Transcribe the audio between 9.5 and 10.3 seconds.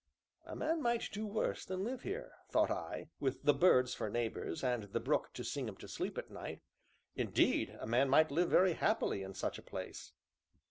a place."